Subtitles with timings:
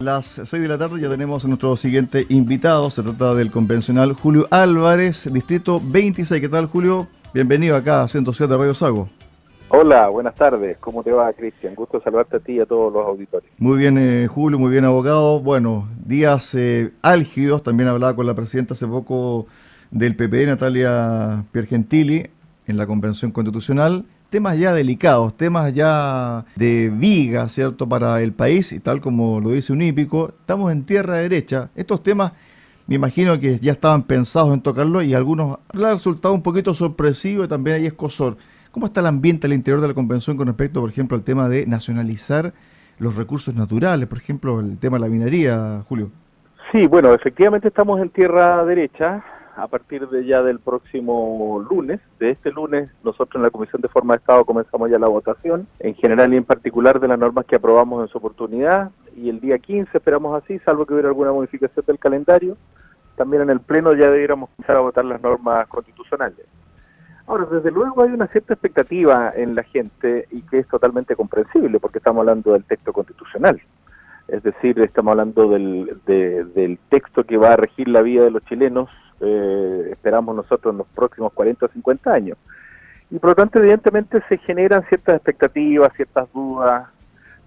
[0.00, 2.88] Las 6 de la tarde ya tenemos a nuestro siguiente invitado.
[2.88, 6.40] Se trata del convencional Julio Álvarez, distrito 26.
[6.40, 7.06] ¿Qué tal, Julio?
[7.34, 9.10] Bienvenido acá a 107 Radio Sago.
[9.68, 10.78] Hola, buenas tardes.
[10.78, 11.74] ¿Cómo te va, Cristian?
[11.74, 13.50] Gusto saludarte a ti y a todos los auditores.
[13.58, 15.38] Muy bien, eh, Julio, muy bien, abogado.
[15.38, 17.62] Bueno, días eh, álgidos.
[17.62, 19.48] También hablaba con la presidenta hace poco
[19.90, 22.30] del PP, Natalia Piergentili,
[22.66, 28.72] en la Convención Constitucional temas ya delicados, temas ya de viga, ¿cierto?, para el país,
[28.72, 31.68] y tal como lo dice un hípico, estamos en tierra derecha.
[31.74, 32.32] Estos temas,
[32.86, 37.44] me imagino que ya estaban pensados en tocarlo y algunos le resultado un poquito sorpresivo
[37.44, 38.36] y también hay escosor.
[38.70, 41.48] ¿Cómo está el ambiente al interior de la convención con respecto, por ejemplo, al tema
[41.48, 42.52] de nacionalizar
[42.98, 46.10] los recursos naturales, por ejemplo, el tema de la minería, Julio?
[46.70, 49.24] Sí, bueno, efectivamente estamos en tierra derecha
[49.60, 53.88] a partir de ya del próximo lunes, de este lunes, nosotros en la Comisión de
[53.88, 57.44] Forma de Estado comenzamos ya la votación, en general y en particular de las normas
[57.44, 61.32] que aprobamos en su oportunidad, y el día 15 esperamos así, salvo que hubiera alguna
[61.32, 62.56] modificación del calendario,
[63.16, 66.46] también en el Pleno ya debiéramos comenzar a votar las normas constitucionales.
[67.26, 71.78] Ahora, desde luego hay una cierta expectativa en la gente y que es totalmente comprensible
[71.78, 73.60] porque estamos hablando del texto constitucional.
[74.32, 78.44] Es decir, estamos hablando del, del texto que va a regir la vida de los
[78.44, 78.88] chilenos
[79.20, 82.38] eh, esperamos nosotros en los próximos 40 o 50 años.
[83.10, 86.88] Y por lo tanto, evidentemente, se generan ciertas expectativas, ciertas dudas,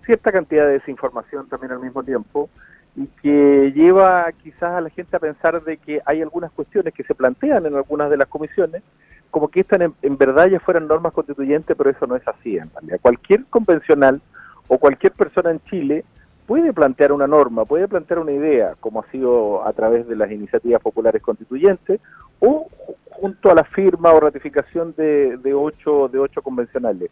[0.05, 2.49] cierta cantidad de desinformación también al mismo tiempo,
[2.95, 7.03] y que lleva quizás a la gente a pensar de que hay algunas cuestiones que
[7.03, 8.83] se plantean en algunas de las comisiones,
[9.31, 12.57] como que estas en, en verdad ya fueran normas constituyentes, pero eso no es así
[12.57, 12.99] en realidad.
[13.01, 14.21] Cualquier convencional
[14.67, 16.05] o cualquier persona en Chile
[16.45, 20.31] puede plantear una norma, puede plantear una idea, como ha sido a través de las
[20.31, 21.99] iniciativas populares constituyentes,
[22.39, 22.67] o
[23.09, 27.09] junto a la firma o ratificación de, de, ocho, de ocho convencionales.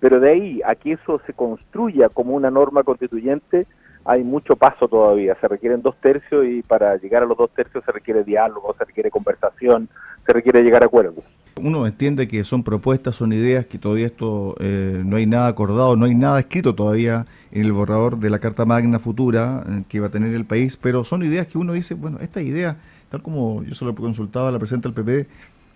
[0.00, 3.66] Pero de ahí a que eso se construya como una norma constituyente,
[4.04, 5.36] hay mucho paso todavía.
[5.40, 8.84] Se requieren dos tercios y para llegar a los dos tercios se requiere diálogo, se
[8.84, 9.88] requiere conversación,
[10.24, 11.24] se requiere llegar a acuerdos.
[11.60, 15.96] Uno entiende que son propuestas, son ideas, que todavía esto eh, no hay nada acordado,
[15.96, 20.00] no hay nada escrito todavía en el borrador de la Carta Magna futura eh, que
[20.00, 22.76] va a tener el país, pero son ideas que uno dice, bueno, esta idea,
[23.10, 25.26] tal como yo se lo consultaba a la presidenta del PP,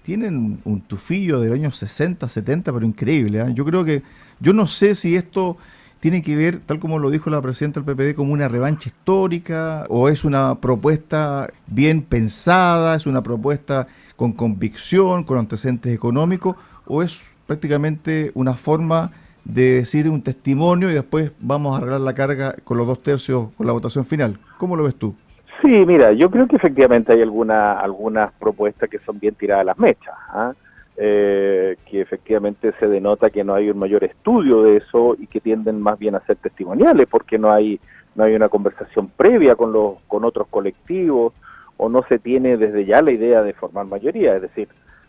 [0.03, 3.41] tienen un tufillo del año 60, 70, pero increíble.
[3.41, 3.53] ¿eh?
[3.55, 4.03] Yo creo que,
[4.41, 5.57] yo no sé si esto
[6.03, 9.87] tiene que ver, tal como lo dijo la presidenta del PPD, como una revancha histórica
[9.89, 13.87] o es una propuesta bien pensada, es una propuesta
[14.17, 16.57] con convicción, con antecedentes económicos,
[16.89, 19.13] o es prácticamente una forma
[19.45, 23.51] de decir un testimonio y después vamos a arreglar la carga con los dos tercios
[23.57, 24.41] con la votación final.
[24.59, 25.15] ¿Cómo lo ves tú?
[25.63, 29.67] Sí, mira, yo creo que efectivamente hay alguna, algunas propuestas que son bien tiradas a
[29.67, 30.15] las mechas.
[30.31, 30.53] ¿ah?
[30.97, 35.41] Eh, que efectivamente se denota que no hay un mayor estudio de eso y que
[35.41, 37.81] tienden más bien a ser testimoniales porque no hay
[38.15, 41.33] no hay una conversación previa con los con otros colectivos
[41.79, 44.69] o no se tiene desde ya la idea de formar mayoría es decir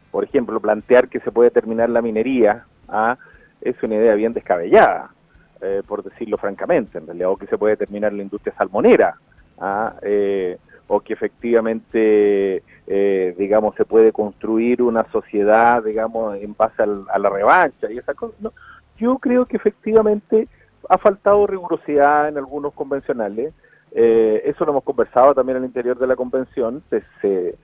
[0.10, 3.18] por ejemplo plantear que se puede terminar la minería ¿ah?
[3.60, 5.10] es una idea bien descabellada
[5.62, 9.16] eh, por decirlo francamente en realidad o que se puede terminar la industria salmonera
[9.60, 9.96] ¿ah?
[10.02, 10.58] eh,
[10.88, 17.30] o que efectivamente, eh, digamos, se puede construir una sociedad, digamos, en base a la
[17.30, 18.36] revancha y esa cosa.
[18.40, 18.52] No,
[18.98, 20.48] yo creo que efectivamente
[20.90, 23.54] ha faltado rigurosidad en algunos convencionales.
[23.92, 26.84] Eh, eso lo hemos conversado también al interior de la convención.
[26.90, 27.56] Se, se,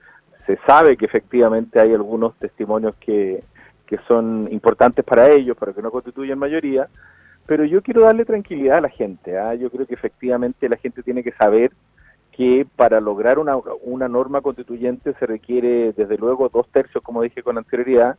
[0.66, 3.44] sabe que efectivamente hay algunos testimonios que,
[3.86, 6.88] que son importantes para ellos, pero que no constituyen mayoría.
[7.46, 9.38] Pero yo quiero darle tranquilidad a la gente.
[9.38, 9.54] ¿ah?
[9.54, 11.70] Yo creo que efectivamente la gente tiene que saber
[12.40, 17.42] que para lograr una, una norma constituyente se requiere, desde luego, dos tercios, como dije
[17.42, 18.16] con anterioridad,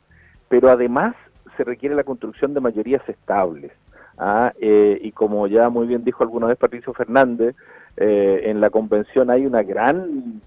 [0.47, 1.15] pero además
[1.57, 3.71] se requiere la construcción de mayorías estables.
[4.19, 4.53] ¿ah?
[4.61, 7.55] Eh, y como ya muy bien dijo alguna vez Patricio Fernández,
[7.97, 10.41] eh, en la convención hay una gran,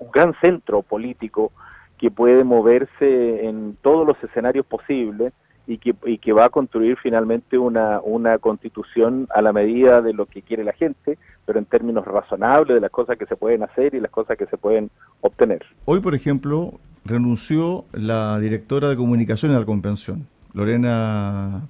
[0.00, 1.52] un gran centro político
[1.98, 5.32] que puede moverse en todos los escenarios posibles
[5.68, 10.14] y que, y que va a construir finalmente una, una constitución a la medida de
[10.14, 13.62] lo que quiere la gente, pero en términos razonables de las cosas que se pueden
[13.62, 15.62] hacer y las cosas que se pueden obtener.
[15.84, 16.72] Hoy, por ejemplo,
[17.04, 21.68] renunció la directora de comunicación de la convención, Lorena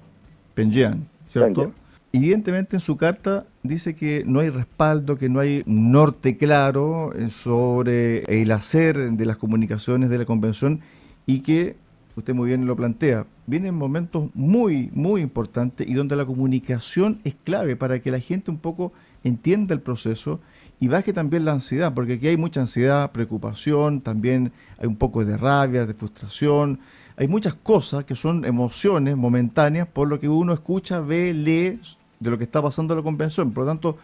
[0.53, 1.73] Penjian, ¿cierto?
[2.13, 8.23] Evidentemente en su carta dice que no hay respaldo, que no hay norte claro sobre
[8.41, 10.79] el hacer de las comunicaciones de la convención
[11.27, 11.75] y que
[12.19, 17.35] usted muy bien lo plantea, vienen momentos muy, muy importantes y donde la comunicación es
[17.43, 18.93] clave para que la gente un poco
[19.23, 20.39] entienda el proceso
[20.79, 25.25] y baje también la ansiedad, porque aquí hay mucha ansiedad, preocupación, también hay un poco
[25.25, 26.79] de rabia, de frustración,
[27.17, 31.81] hay muchas cosas que son emociones momentáneas por lo que uno escucha, ve, lee
[32.19, 33.51] de lo que está pasando en la convención.
[33.51, 33.97] Por lo tanto,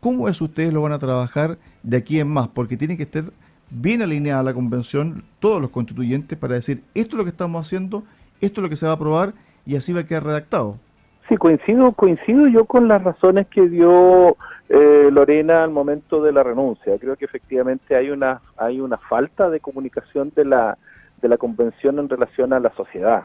[0.00, 2.48] ¿cómo es ustedes lo van a trabajar de aquí en más?
[2.48, 3.30] Porque tiene que estar
[3.70, 8.04] bien alineada la convención, todos los constituyentes, para decir, esto es lo que estamos haciendo,
[8.40, 9.32] esto es lo que se va a aprobar
[9.64, 10.76] y así va a quedar redactado.
[11.28, 14.36] Sí, coincido, coincido yo con las razones que dio
[14.68, 16.96] eh, Lorena al momento de la renuncia.
[16.98, 20.78] Creo que efectivamente hay una hay una falta de comunicación de la
[21.20, 23.24] de la convención en relación a la sociedad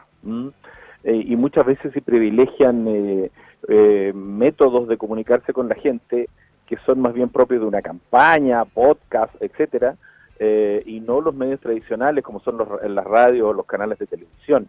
[1.04, 6.28] eh, y muchas veces se privilegian eh, métodos de comunicarse con la gente
[6.66, 9.96] que son más bien propios de una campaña, podcast, etcétera,
[10.86, 14.68] y no los medios tradicionales como son los, las radios o los canales de televisión.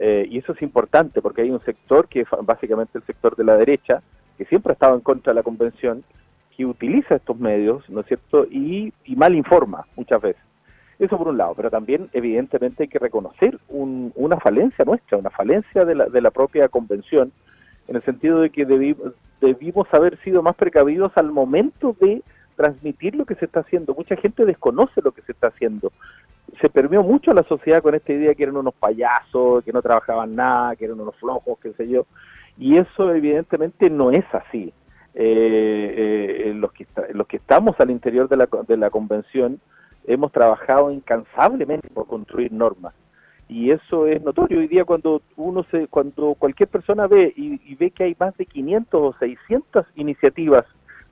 [0.00, 3.44] Eh, y eso es importante porque hay un sector que es básicamente el sector de
[3.44, 4.00] la derecha,
[4.36, 6.04] que siempre ha estado en contra de la convención,
[6.56, 10.42] que utiliza estos medios, ¿no es cierto?, y, mal informa muchas veces.
[10.98, 15.84] Eso por un lado, pero también evidentemente hay que reconocer una falencia nuestra, una falencia
[15.84, 17.32] de la, de la propia convención,
[17.86, 18.66] en el sentido de que
[19.40, 22.22] debimos haber sido más precavidos al momento de
[22.58, 23.94] transmitir lo que se está haciendo.
[23.94, 25.92] Mucha gente desconoce lo que se está haciendo
[26.60, 30.34] se permeó mucho la sociedad con esta idea que eran unos payasos, que no trabajaban
[30.34, 32.06] nada, que eran unos flojos, qué sé yo,
[32.56, 34.72] y eso evidentemente no es así.
[35.14, 39.60] Eh, eh, los, que los que estamos al interior de la, de la convención
[40.06, 42.94] hemos trabajado incansablemente por construir normas
[43.48, 47.90] y eso es notorio hoy día cuando uno se cuando cualquier persona ve y, ve
[47.90, 50.66] que hay más de 500 o 600 iniciativas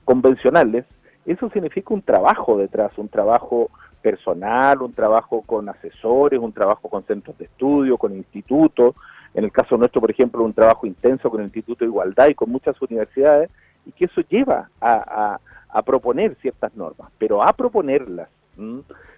[0.05, 0.85] convencionales
[1.27, 3.69] eso significa un trabajo detrás un trabajo
[4.01, 8.95] personal, un trabajo con asesores, un trabajo con centros de estudio, con institutos,
[9.33, 12.35] en el caso nuestro, por ejemplo, un trabajo intenso con el Instituto de Igualdad y
[12.35, 13.49] con muchas universidades,
[13.85, 15.39] y que eso lleva a,
[15.85, 18.29] proponer ciertas normas, pero a proponerlas.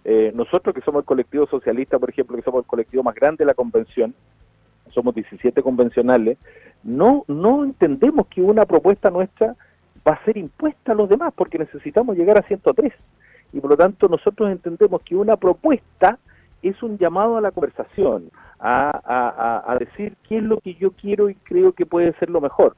[0.03, 3.44] Eh, nosotros que somos el colectivo socialista, por ejemplo, que somos el colectivo más grande
[3.44, 4.13] de la convención,
[4.89, 6.38] somos 17 convencionales,
[6.83, 9.55] no, no entendemos que una propuesta nuestra
[10.07, 12.94] va a ser impuesta a los demás, porque necesitamos llegar a 103
[13.54, 16.19] y por lo tanto nosotros entendemos que una propuesta
[16.62, 18.30] es un llamado a la conversación,
[18.60, 22.75] a, decir qué es lo que yo quiero y creo que puede ser lo mejor.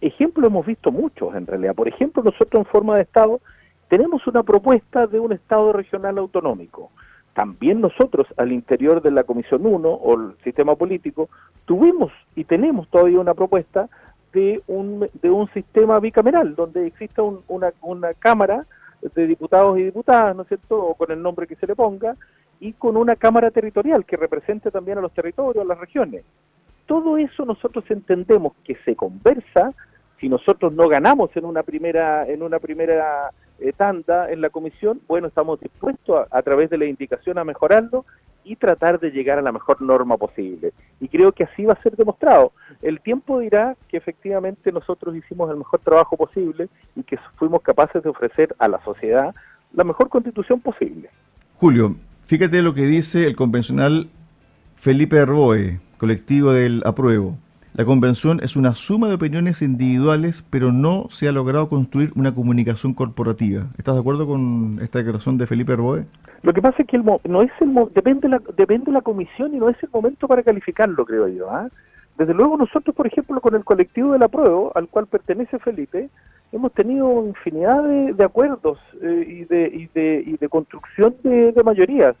[0.00, 1.74] Ejemplos hemos visto muchos en realidad.
[1.74, 3.40] Por ejemplo, nosotros en forma de Estado
[3.88, 6.90] tenemos una propuesta de un Estado regional autonómico.
[7.34, 11.28] También nosotros al interior de la Comisión 1 o el sistema político
[11.66, 13.88] tuvimos y tenemos todavía una propuesta
[14.38, 18.66] de un, de un sistema bicameral donde exista una, una Cámara
[19.14, 22.16] de diputados y diputadas, ¿no es cierto?, o con el nombre que se le ponga,
[22.60, 26.24] y con una Cámara Territorial que represente también a los territorios, a las regiones.
[26.86, 29.72] Todo eso nosotros entendemos que se conversa,
[30.20, 33.30] si nosotros no ganamos en una primera, en una primera
[33.60, 37.44] eh, tanda en la comisión, bueno, estamos dispuestos a, a través de la indicación a
[37.44, 38.04] mejorarlo
[38.44, 40.72] y tratar de llegar a la mejor norma posible.
[41.00, 42.52] Y creo que así va a ser demostrado.
[42.80, 48.02] El tiempo dirá que efectivamente nosotros hicimos el mejor trabajo posible y que fuimos capaces
[48.02, 49.34] de ofrecer a la sociedad
[49.72, 51.10] la mejor constitución posible.
[51.56, 51.96] Julio,
[52.26, 54.08] fíjate lo que dice el convencional
[54.76, 57.36] Felipe Herboe, colectivo del apruebo.
[57.74, 62.34] La convención es una suma de opiniones individuales, pero no se ha logrado construir una
[62.34, 63.66] comunicación corporativa.
[63.76, 66.06] ¿Estás de acuerdo con esta declaración de Felipe Herboe?
[66.42, 69.54] Lo que pasa es que el no es el depende la depende de la comisión
[69.54, 71.50] y no es el momento para calificarlo, creo yo.
[71.50, 71.68] ¿ah?
[72.16, 76.08] Desde luego nosotros, por ejemplo, con el colectivo de la prueba, al cual pertenece Felipe,
[76.52, 81.62] hemos tenido infinidad de, acuerdos eh, y, de, y, de, y de construcción de, de
[81.62, 82.16] mayorías.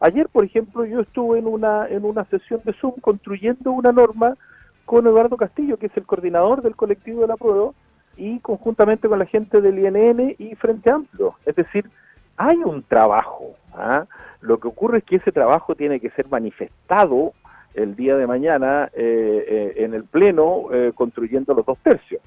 [0.00, 4.36] Ayer, por ejemplo, yo estuve en una en una sesión de Zoom construyendo una norma
[4.84, 7.72] con Eduardo Castillo, que es el coordinador del colectivo de la prueba,
[8.16, 11.34] y conjuntamente con la gente del INN y Frente Amplio.
[11.44, 11.90] Es decir,
[12.36, 13.56] hay un trabajo.
[13.74, 14.06] ¿ah?
[14.40, 17.32] Lo que ocurre es que ese trabajo tiene que ser manifestado
[17.74, 22.22] el día de mañana eh, eh, en el Pleno eh, construyendo los dos tercios.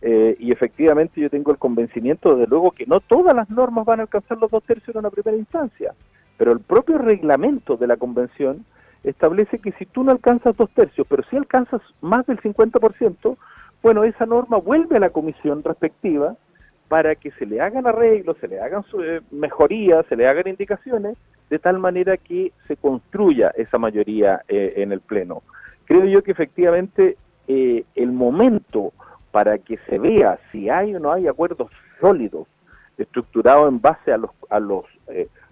[0.00, 4.02] y efectivamente yo tengo el convencimiento, desde luego, que no todas las normas van a
[4.02, 5.92] alcanzar los dos tercios en una primera instancia,
[6.36, 8.64] pero el propio reglamento de la convención
[9.02, 13.36] establece que si tú no alcanzas dos tercios, pero si alcanzas más del 50%,
[13.82, 16.36] bueno, esa norma vuelve a la comisión respectiva
[16.88, 21.16] para que se le hagan arreglos, se le hagan eh, mejorías, se le hagan indicaciones,
[21.50, 25.42] de tal manera que se construya esa mayoría eh, en el Pleno.
[25.84, 27.16] Creo yo que efectivamente
[27.46, 28.92] eh, el momento
[29.30, 32.46] para que se vea si hay o no hay acuerdos sólidos,
[32.96, 34.84] estructurados en base a los, a los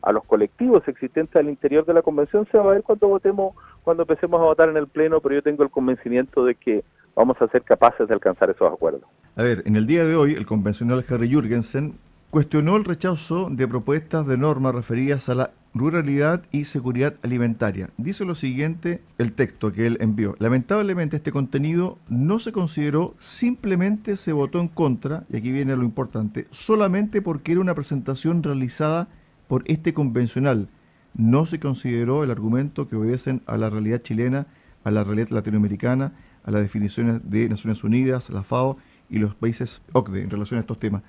[0.02, 3.56] a los colectivos existentes al interior de la convención se va a ver cuando votemos,
[3.82, 6.84] cuando empecemos a votar en el Pleno, pero yo tengo el convencimiento de que
[7.16, 9.02] vamos a ser capaces de alcanzar esos acuerdos.
[9.34, 11.98] A ver, en el día de hoy, el convencional Harry Jürgensen
[12.30, 17.90] cuestionó el rechazo de propuestas de norma referidas a la ruralidad y seguridad alimentaria.
[17.96, 20.34] Dice lo siguiente el texto que él envió.
[20.38, 25.84] Lamentablemente este contenido no se consideró, simplemente se votó en contra, y aquí viene lo
[25.84, 29.08] importante, solamente porque era una presentación realizada
[29.48, 30.68] por este convencional.
[31.14, 34.46] No se consideró el argumento que obedecen a la realidad chilena,
[34.84, 36.12] a la realidad latinoamericana,
[36.46, 38.78] a las definiciones de Naciones Unidas, la FAO
[39.10, 41.02] y los países OCDE en relación a estos temas.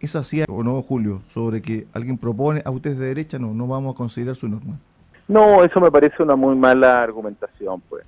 [0.00, 3.38] ¿Es así o no, Julio, sobre que alguien propone a ustedes de derecha?
[3.38, 4.78] No, no vamos a considerar su norma.
[5.28, 8.04] No, eso me parece una muy mala argumentación, pues.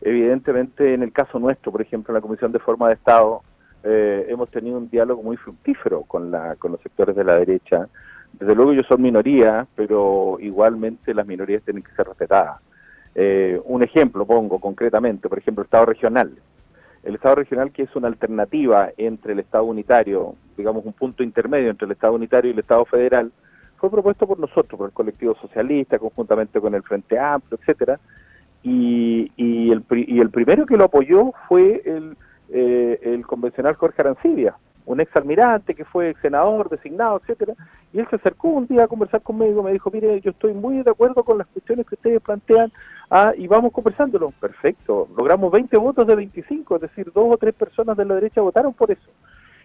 [0.00, 3.42] Evidentemente, en el caso nuestro, por ejemplo, en la Comisión de Forma de Estado,
[3.84, 7.88] eh, hemos tenido un diálogo muy fructífero con, la, con los sectores de la derecha.
[8.32, 12.60] Desde luego yo soy minoría, pero igualmente las minorías tienen que ser respetadas.
[13.20, 16.38] Eh, un ejemplo pongo concretamente, por ejemplo, el Estado regional.
[17.02, 21.68] El Estado regional que es una alternativa entre el Estado unitario, digamos un punto intermedio
[21.68, 23.32] entre el Estado unitario y el Estado federal,
[23.76, 27.98] fue propuesto por nosotros, por el colectivo socialista, conjuntamente con el Frente Amplio, etcétera,
[28.62, 32.16] y, y, el, y el primero que lo apoyó fue el,
[32.50, 34.54] eh, el convencional Jorge Arancibia,
[34.88, 37.52] un ex almirante que fue senador designado, etcétera,
[37.92, 40.82] y él se acercó un día a conversar conmigo, me dijo, mire, yo estoy muy
[40.82, 42.72] de acuerdo con las cuestiones que ustedes plantean,
[43.10, 44.32] ah, y vamos conversándolo.
[44.40, 48.40] Perfecto, logramos 20 votos de 25, es decir, dos o tres personas de la derecha
[48.40, 49.10] votaron por eso.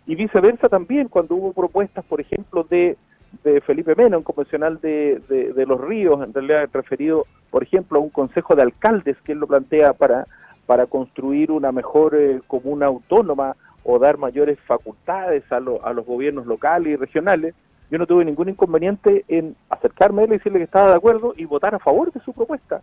[0.06, 2.98] Y viceversa también, cuando hubo propuestas, por ejemplo, de,
[3.46, 5.22] de Felipe Mena, un convencional de,
[5.56, 9.38] de, Los Ríos, en realidad referido, por ejemplo, a un consejo de alcaldes que él
[9.38, 10.28] lo plantea para,
[10.66, 16.46] para construir una mejor eh, comuna autónoma o dar mayores facultades a, a los gobiernos
[16.46, 17.54] locales y regionales,
[17.92, 21.34] yo no tuve ningún inconveniente en acercarme a él y decirle que estaba de acuerdo
[21.38, 22.82] y votar a favor de su propuesta.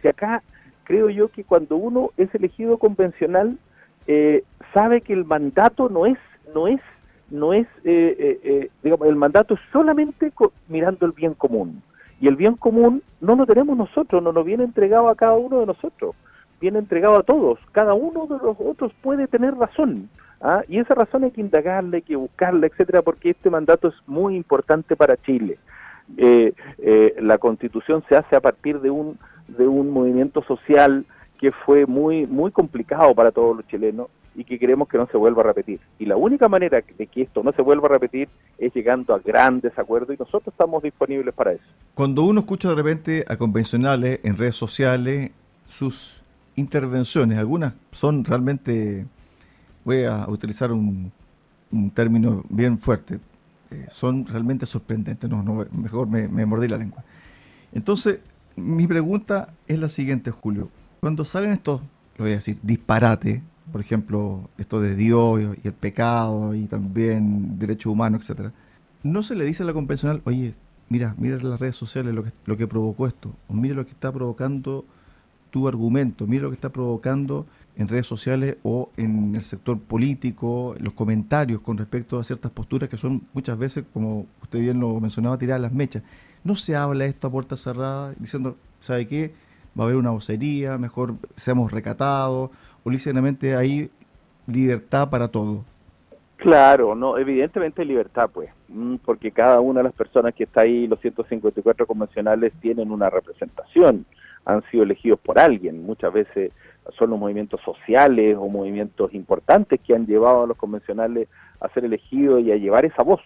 [0.00, 0.42] Si acá
[0.84, 3.58] creo yo que cuando uno es elegido convencional,
[4.06, 6.18] eh, sabe que el mandato no es,
[6.54, 6.80] no es,
[7.28, 10.32] no es, eh, eh, digamos, el mandato es solamente
[10.68, 11.82] mirando el bien común.
[12.20, 15.60] Y el bien común no lo tenemos nosotros, no nos viene entregado a cada uno
[15.60, 16.14] de nosotros,
[16.60, 17.58] viene entregado a todos.
[17.72, 20.08] Cada uno de los otros puede tener razón.
[20.40, 20.62] ¿Ah?
[20.68, 24.36] Y esa razón hay que indagarla, hay que buscarla, etcétera, porque este mandato es muy
[24.36, 25.58] importante para Chile.
[26.16, 31.04] Eh, eh, la constitución se hace a partir de un, de un movimiento social
[31.38, 35.16] que fue muy, muy complicado para todos los chilenos y que queremos que no se
[35.16, 35.80] vuelva a repetir.
[35.98, 38.28] Y la única manera de que esto no se vuelva a repetir
[38.58, 41.64] es llegando a grandes acuerdos y nosotros estamos disponibles para eso.
[41.94, 45.30] Cuando uno escucha de repente a convencionales en redes sociales,
[45.66, 46.22] sus
[46.54, 49.06] intervenciones, algunas son realmente
[49.86, 51.12] voy a utilizar un,
[51.94, 53.20] término bien fuerte,
[53.70, 57.04] eh, son realmente sorprendentes, no, no mejor me, mordí la lengua.
[57.72, 58.18] Entonces,
[58.56, 60.70] mi pregunta es la siguiente, Julio.
[61.00, 61.80] Cuando salen estos,
[62.16, 67.58] lo voy a decir, disparate, por ejemplo, esto de Dios y el pecado y también
[67.58, 68.52] derechos humanos, etcétera,
[69.04, 70.54] no se le dice a la convencional, oye,
[70.88, 73.92] mira, mira las redes sociales lo que, lo que provocó esto, o mira lo que
[73.92, 74.84] está provocando
[75.50, 77.46] tu argumento, mira lo que está provocando
[77.76, 82.88] en redes sociales o en el sector político, los comentarios con respecto a ciertas posturas
[82.88, 86.02] que son muchas veces, como usted bien lo mencionaba, tirar las mechas.
[86.42, 89.34] No se habla esto a puerta cerrada diciendo, ¿sabe qué?
[89.78, 92.50] Va a haber una vocería, mejor seamos recatados,
[92.82, 93.90] o ligeramente hay
[94.46, 95.64] libertad para todo.
[96.36, 100.86] Claro, no, evidentemente libertad, pues, mm, porque cada una de las personas que está ahí,
[100.86, 104.06] los 154 convencionales, tienen una representación,
[104.44, 106.52] han sido elegidos por alguien, muchas veces
[106.98, 111.28] son los movimientos sociales o movimientos importantes que han llevado a los convencionales
[111.60, 113.20] a ser elegidos y a llevar esa voz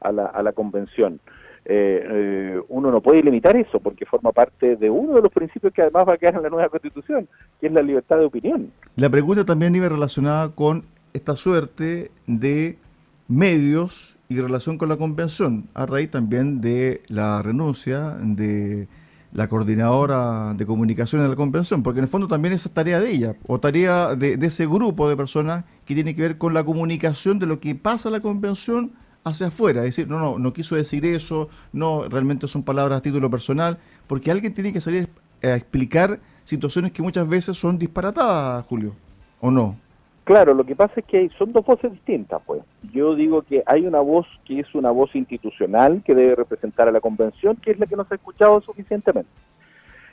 [0.00, 1.20] a la, a la convención.
[1.66, 5.72] Eh, eh, uno no puede limitar eso porque forma parte de uno de los principios
[5.72, 7.26] que además va a quedar en la nueva constitución,
[7.58, 8.70] que es la libertad de opinión.
[8.96, 12.76] La pregunta también iba relacionada con esta suerte de
[13.28, 18.88] medios y relación con la convención, a raíz también de la renuncia de
[19.34, 23.00] la coordinadora de comunicación de la convención, porque en el fondo también esa es tarea
[23.00, 26.64] de ella, o tarea de, ese grupo de personas que tiene que ver con la
[26.64, 28.92] comunicación de lo que pasa en la convención
[29.24, 29.82] hacia afuera.
[29.82, 34.30] Decir, no, no, no quiso decir eso, no, realmente son palabras a título personal, porque
[34.30, 35.08] alguien tiene que salir
[35.42, 38.94] a explicar situaciones que muchas veces son disparatadas, Julio,
[39.40, 39.76] ¿o no?
[40.24, 42.62] Claro, lo que pasa es que son dos voces distintas, pues.
[42.92, 46.92] Yo digo que hay una voz que es una voz institucional que debe representar a
[46.92, 49.30] la convención, que es la que no se ha escuchado suficientemente.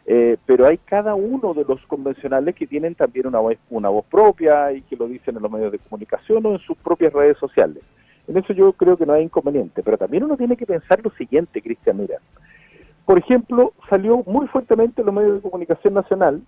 [0.05, 4.03] Eh, pero hay cada uno de los convencionales que tienen también una voz, una voz
[4.05, 7.37] propia y que lo dicen en los medios de comunicación o en sus propias redes
[7.37, 7.81] sociales.
[8.27, 11.11] En eso yo creo que no hay inconveniente, pero también uno tiene que pensar lo
[11.11, 12.17] siguiente, Cristian, mira.
[13.05, 16.41] Por ejemplo, salió muy fuertemente en los medios de comunicación nacional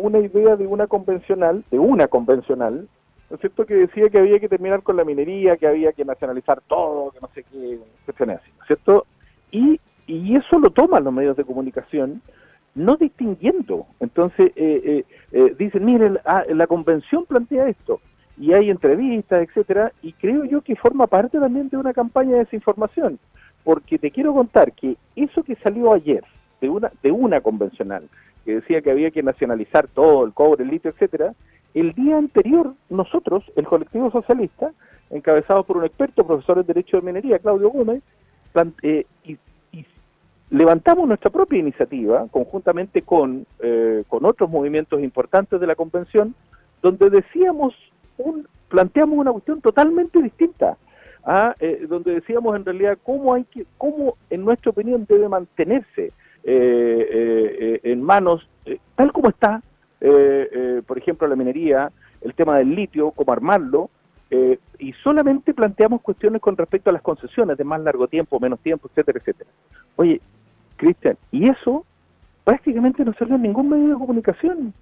[0.00, 2.88] una idea de una convencional, de una convencional,
[3.28, 6.04] ¿no es cierto?, que decía que había que terminar con la minería, que había que
[6.04, 9.06] nacionalizar todo, que no sé qué, cuestiones así, ¿no es cierto?
[9.50, 12.22] Y, y eso lo toman los medios de comunicación
[12.74, 13.86] no distinguiendo.
[13.98, 15.04] Entonces eh,
[15.58, 18.00] dicen, miren, ah, la convención plantea esto
[18.38, 22.38] y hay entrevistas, etcétera, y creo yo que forma parte también de una campaña de
[22.38, 23.18] desinformación,
[23.64, 26.24] porque te quiero contar que eso que salió ayer
[26.60, 28.08] de una de una convencional
[28.44, 31.34] que decía que había que nacionalizar todo, el cobre, el litio, etcétera,
[31.74, 34.72] el día anterior nosotros, el colectivo socialista,
[35.10, 38.02] encabezado por un experto, profesor en Derecho de Minería, Claudio Gómez,
[38.82, 39.38] eh, y,
[40.50, 46.34] levantamos nuestra propia iniciativa, conjuntamente con, eh, con otros movimientos importantes de la convención,
[46.82, 47.74] donde decíamos
[48.68, 50.76] planteamos una cuestión totalmente distinta,
[51.24, 56.12] a, eh, donde decíamos en realidad cómo hay que, cómo en nuestra opinión debe mantenerse
[56.44, 58.48] en manos,
[58.94, 59.62] tal como está,
[60.86, 63.90] por ejemplo, la minería, el tema del litio, cómo armarlo,
[64.78, 68.88] y solamente planteamos cuestiones con respecto a las concesiones de más largo tiempo, menos tiempo,
[68.88, 69.50] etcétera, etcétera.
[69.96, 70.20] Oye,
[70.76, 71.84] Cristian, y eso
[72.44, 74.72] prácticamente no salió en ningún medio de comunicación.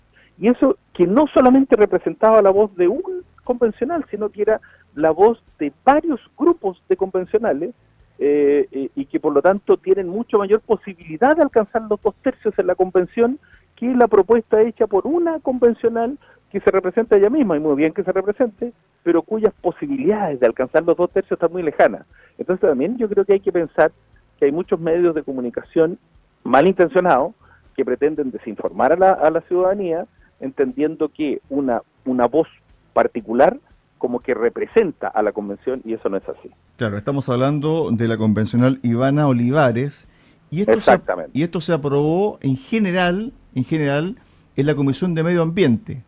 [0.41, 3.03] Y eso que no solamente representaba la voz de un
[3.43, 4.61] convencional, sino que era
[4.95, 7.75] la voz de varios grupos de convencionales
[8.19, 12.53] eh, y que por lo tanto tienen mucho mayor posibilidad de alcanzar los dos tercios
[12.59, 13.39] en la convención
[13.77, 16.19] que la propuesta hecha por una convencional
[16.51, 18.73] que se representa ella misma, y muy bien que se represente,
[19.03, 22.07] pero cuyas posibilidades de alcanzar los dos tercios están muy lejanas.
[22.39, 23.93] Entonces también yo creo que hay que pensar
[24.39, 25.99] que hay muchos medios de comunicación
[26.45, 27.35] malintencionados
[27.77, 30.07] que pretenden desinformar a la, a la ciudadanía
[30.41, 32.49] entendiendo que una, una voz
[32.93, 33.59] particular
[33.99, 36.51] como que representa a la convención y eso no es así.
[36.77, 40.09] Claro, estamos hablando de la convencional Ivana Olivares
[40.51, 41.33] y esto, Exactamente.
[41.33, 44.17] Se, y esto se aprobó en general, en general,
[44.57, 46.03] en la Comisión de Medio Ambiente.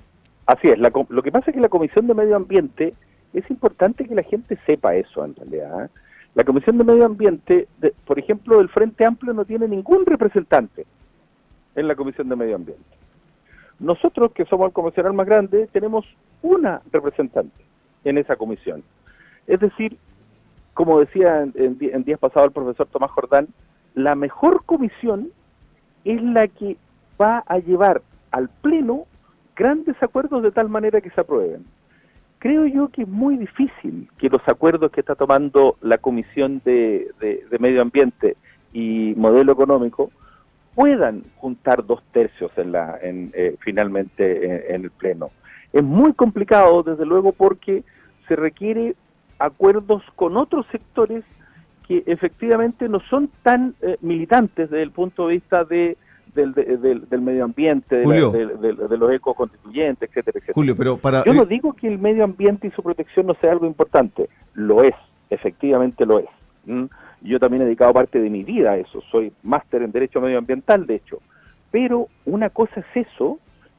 [0.47, 2.95] Así es, lo que pasa es que la Comisión de Medio Ambiente,
[3.33, 5.85] es importante que la gente sepa eso en realidad.
[5.85, 5.89] ¿eh?
[6.35, 7.69] La Comisión de Medio Ambiente,
[8.05, 10.87] por ejemplo, el Frente Amplio no tiene ningún representante
[11.77, 12.85] en la Comisión de Medio Ambiente.
[13.79, 16.05] Nosotros, que somos el convencional más grande, tenemos
[16.43, 17.70] una representante
[18.05, 18.83] en esa comisión.
[19.47, 19.97] Es decir,
[20.75, 23.49] como decía en, días pasados el profesor Tomás Jordán,
[23.95, 25.31] la mejor comisión
[26.05, 26.77] es la que
[27.21, 29.07] va a llevar al Pleno
[29.57, 31.65] grandes acuerdos de tal manera que se aprueben.
[32.39, 37.11] Creo yo que es muy difícil que los acuerdos que está tomando la Comisión de
[37.59, 38.37] Medio Ambiente
[38.73, 40.11] y Modelo Económico
[40.75, 45.31] puedan juntar dos tercios en la, en, eh, finalmente en, el Pleno.
[45.73, 47.85] Es muy complicado, desde luego, porque
[48.29, 48.95] se requiere
[49.39, 51.25] acuerdos con otros sectores
[51.87, 55.97] que efectivamente no son tan eh, militantes desde el punto de vista de,
[56.35, 60.55] del, del, medio ambiente, de, los ecos constituyentes, etcétera, etcétera.
[60.55, 61.25] Julio, pero para...
[61.25, 64.83] Yo no digo que el medio ambiente y su protección no sea algo importante, lo
[64.83, 64.95] es,
[65.31, 66.29] efectivamente lo es.
[67.23, 70.87] Yo también he dedicado parte de mi vida a eso, soy máster en Derecho Medioambiental,
[70.87, 71.21] de hecho.
[71.71, 73.39] Pero una cosa es eso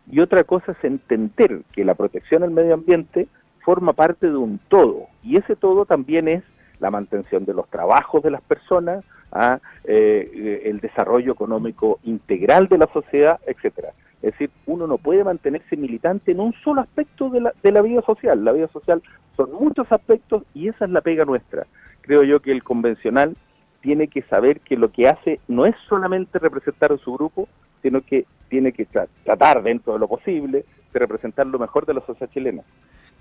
[0.09, 3.27] y otra cosa es entender que la protección al medio ambiente
[3.63, 5.07] forma parte de un todo.
[5.23, 6.43] Y ese todo también es
[6.79, 9.59] la mantención de los trabajos de las personas, ¿ah?
[9.83, 13.89] eh, el desarrollo económico integral de la sociedad, etcétera.
[14.21, 17.81] Es decir, uno no puede mantenerse militante en un solo aspecto de la, de la
[17.81, 18.43] vida social.
[18.43, 19.01] La vida social
[19.35, 21.65] son muchos aspectos y esa es la pega nuestra
[22.01, 23.37] creo yo que el convencional
[23.81, 27.47] tiene que saber que lo que hace no es solamente representar a su grupo,
[27.81, 32.05] sino que tiene que tratar dentro de lo posible de representar lo mejor de la
[32.05, 32.63] sociedad chilena.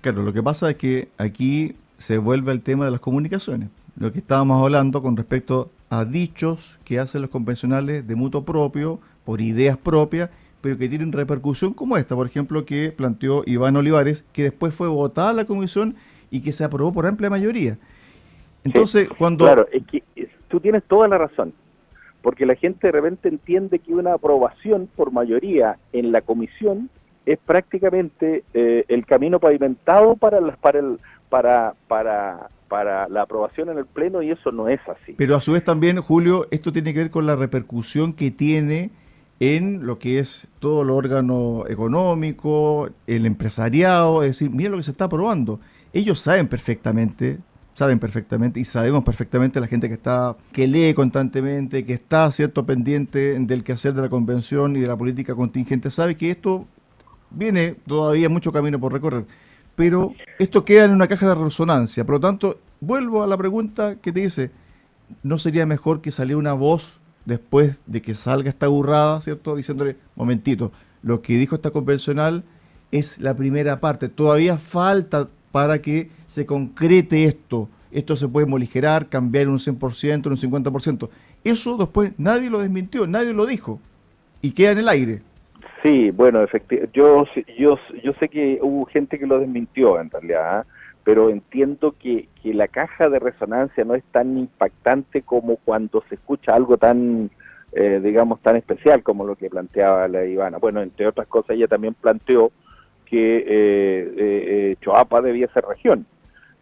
[0.01, 4.11] Claro, lo que pasa es que aquí se vuelve el tema de las comunicaciones, lo
[4.11, 9.41] que estábamos hablando con respecto a dichos que hacen los convencionales de mutuo propio, por
[9.41, 10.29] ideas propias,
[10.61, 14.87] pero que tienen repercusión como esta, por ejemplo, que planteó Iván Olivares, que después fue
[14.87, 15.95] votada la comisión
[16.29, 17.77] y que se aprobó por amplia mayoría.
[18.63, 19.45] Entonces, cuando...
[19.45, 20.03] Claro, es que
[20.47, 21.53] tú tienes toda la razón,
[22.21, 26.89] porque la gente de repente entiende que una aprobación por mayoría en la comisión
[27.25, 33.77] es prácticamente eh, el camino pavimentado para, para, el, para, para, para la aprobación en
[33.77, 35.13] el Pleno y eso no es así.
[35.17, 38.91] Pero a su vez también, Julio, esto tiene que ver con la repercusión que tiene
[39.39, 44.83] en lo que es todo el órgano económico, el empresariado, es decir, mira lo que
[44.83, 45.59] se está aprobando.
[45.93, 47.39] Ellos saben perfectamente
[47.73, 52.65] saben perfectamente y sabemos perfectamente la gente que está que lee constantemente, que está cierto
[52.65, 56.67] pendiente del quehacer de la convención y de la política contingente, sabe que esto
[57.29, 59.25] viene todavía mucho camino por recorrer,
[59.75, 63.95] pero esto queda en una caja de resonancia, por lo tanto, vuelvo a la pregunta
[63.95, 64.51] que te dice,
[65.23, 69.55] ¿no sería mejor que saliera una voz después de que salga esta burrada, ¿cierto?
[69.55, 70.71] Diciéndole, momentito,
[71.03, 72.43] lo que dijo esta convencional
[72.91, 77.67] es la primera parte, todavía falta para que se concrete esto.
[77.91, 81.09] esto se puede moligerar, cambiar un 100%, un 50%.
[81.43, 83.81] Eso después nadie lo desmintió, nadie lo dijo
[84.41, 85.21] y queda en el aire.
[85.83, 87.25] Sí, bueno, efectivamente, yo,
[87.57, 90.65] yo, yo sé que hubo gente que lo desmintió en realidad, ¿ah?
[91.03, 96.15] pero entiendo que, que la caja de resonancia no es tan impactante como cuando se
[96.15, 97.29] escucha algo tan,
[97.73, 100.59] eh, digamos, tan especial como lo que planteaba la Ivana.
[100.59, 102.53] Bueno, entre otras cosas, ella también planteó
[103.05, 106.05] que eh, eh, eh Choapa debía ser región,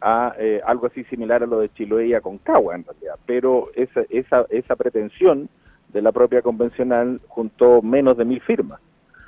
[0.01, 0.33] a
[0.65, 4.75] algo así similar a lo de Chiloé y Aconcagua en realidad, pero esa, esa, esa
[4.75, 5.49] pretensión
[5.89, 8.79] de la propia convencional juntó menos de mil firmas.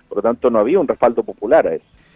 [0.07, 1.85] Por lo tanto, no había un respaldo popular a eso.